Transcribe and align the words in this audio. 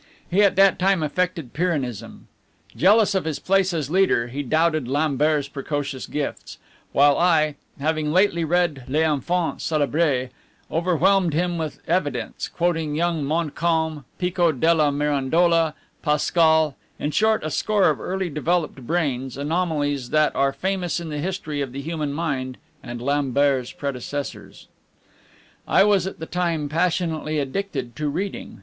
He 0.31 0.41
at 0.41 0.55
that 0.55 0.79
time 0.79 1.03
affected 1.03 1.53
pyrrhonism. 1.53 2.27
Jealous 2.75 3.13
of 3.13 3.23
his 3.25 3.37
place 3.37 3.71
as 3.71 3.91
leader, 3.91 4.29
he 4.29 4.41
doubted 4.41 4.87
Lambert's 4.87 5.47
precocious 5.47 6.07
gifts; 6.07 6.57
while 6.91 7.19
I, 7.19 7.53
having 7.79 8.11
lately 8.11 8.43
read 8.43 8.85
Les 8.87 9.03
Enfants 9.03 9.63
celebres, 9.63 10.29
overwhelmed 10.71 11.35
him 11.35 11.59
with 11.59 11.87
evidence, 11.87 12.47
quoting 12.47 12.95
young 12.95 13.23
Montcalm, 13.23 14.05
Pico 14.17 14.51
della 14.51 14.91
Mirandola, 14.91 15.75
Pascal 16.01 16.75
in 16.97 17.11
short, 17.11 17.43
a 17.43 17.51
score 17.51 17.87
of 17.87 18.01
early 18.01 18.31
developed 18.31 18.77
brains, 18.87 19.37
anomalies 19.37 20.09
that 20.09 20.35
are 20.35 20.51
famous 20.51 20.99
in 20.99 21.09
the 21.09 21.19
history 21.19 21.61
of 21.61 21.73
the 21.73 21.81
human 21.83 22.11
mind, 22.11 22.57
and 22.81 23.03
Lambert's 23.03 23.71
predecessors. 23.71 24.67
I 25.67 25.83
was 25.83 26.07
at 26.07 26.17
the 26.17 26.25
time 26.25 26.69
passionately 26.69 27.37
addicted 27.37 27.95
to 27.97 28.09
reading. 28.09 28.59